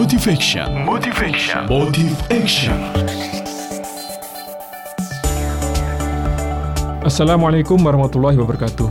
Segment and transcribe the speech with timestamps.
[0.00, 0.64] Motivation.
[0.88, 1.68] Motivation.
[1.68, 2.72] Motive Action.
[7.04, 8.88] Assalamualaikum warahmatullahi wabarakatuh.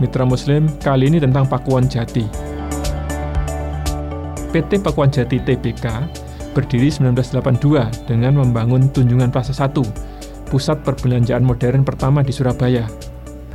[0.00, 2.24] Mitra Muslim, kali ini tentang Pakuan Jati.
[4.56, 5.84] PT Pakuan Jati TBK
[6.56, 9.76] berdiri 1982 dengan membangun Tunjungan Plaza 1,
[10.48, 12.88] pusat perbelanjaan modern pertama di Surabaya.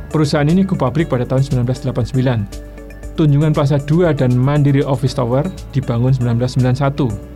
[0.06, 2.71] Perusahaan ini go publik pada tahun 1989
[3.12, 5.44] Tunjungan Plaza 2 dan Mandiri Office Tower
[5.76, 7.32] dibangun 1991.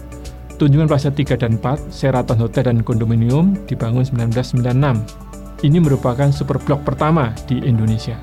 [0.57, 4.73] Tunjungan Plaza 3 dan 4, Sheraton Hotel dan Kondominium dibangun 1996.
[5.61, 8.17] Ini merupakan super blok pertama di Indonesia.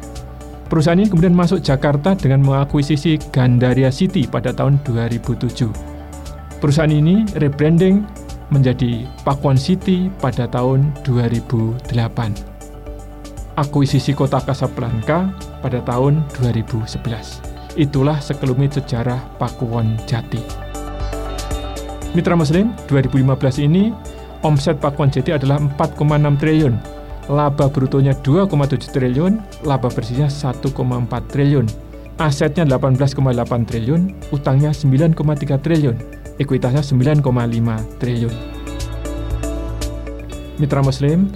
[0.66, 5.70] Perusahaan ini kemudian masuk Jakarta dengan mengakuisisi Gandaria City pada tahun 2007.
[6.58, 8.02] Perusahaan ini rebranding
[8.50, 12.53] menjadi Pakuan City pada tahun 2008.
[13.54, 15.30] Akuisisi kota Casablanca
[15.62, 17.78] pada tahun 2011.
[17.78, 20.42] Itulah sekelumit sejarah Pakuwon Jati.
[22.18, 23.94] Mitra Muslim, 2015 ini
[24.42, 26.74] omset Pakuwon Jati adalah 4,6 triliun,
[27.30, 29.38] laba brutonya 2,7 triliun,
[29.70, 30.74] laba bersihnya 1,4
[31.30, 31.70] triliun,
[32.18, 34.02] asetnya 18,8 triliun,
[34.34, 35.98] utangnya 9,3 triliun,
[36.42, 37.22] ekuitasnya 9,5
[38.02, 38.34] triliun.
[40.58, 41.30] Mitra Muslim,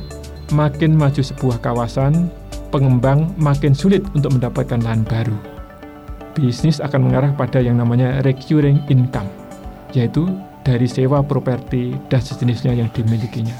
[0.53, 2.31] makin maju sebuah kawasan,
[2.69, 5.35] pengembang makin sulit untuk mendapatkan lahan baru.
[6.37, 9.27] Bisnis akan mengarah pada yang namanya recurring income,
[9.95, 10.29] yaitu
[10.61, 13.55] dari sewa properti dan sejenisnya yang dimilikinya.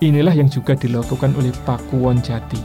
[0.00, 2.60] Inilah yang juga dilakukan oleh Pakuwon Jati.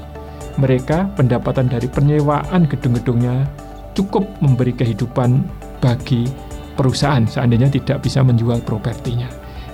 [0.59, 3.47] Mereka pendapatan dari penyewaan gedung-gedungnya
[3.95, 5.43] cukup memberi kehidupan
[5.79, 6.27] bagi
[6.75, 9.27] perusahaan seandainya tidak bisa menjual propertinya.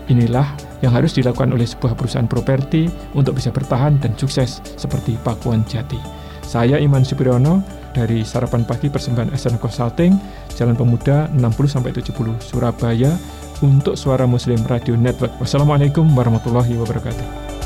[0.07, 5.65] Inilah yang harus dilakukan oleh sebuah perusahaan properti untuk bisa bertahan dan sukses seperti Pakuan
[5.65, 5.99] Jati.
[6.47, 7.59] Saya Iman Supriyono
[7.91, 10.15] dari Sarapan Pagi Persembahan SN Consulting,
[10.55, 13.11] Jalan Pemuda 60-70 Surabaya
[13.59, 15.35] untuk Suara Muslim Radio Network.
[15.43, 17.56] Wassalamualaikum warahmatullahi wabarakatuh.